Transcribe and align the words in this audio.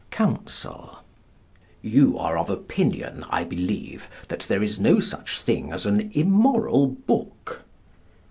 Counsel: 0.09 0.97
You 1.83 2.17
are 2.17 2.35
of 2.35 2.49
opinion, 2.49 3.23
I 3.29 3.43
believe, 3.43 4.09
that 4.29 4.39
there 4.49 4.63
is 4.63 4.79
no 4.79 4.99
such 4.99 5.41
thing 5.41 5.71
as 5.71 5.85
an 5.85 6.09
immoral 6.15 6.87
book? 6.87 7.63